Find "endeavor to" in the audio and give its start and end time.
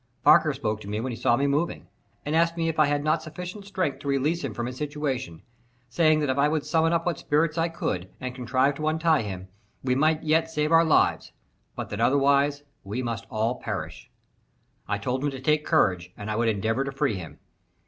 16.49-16.91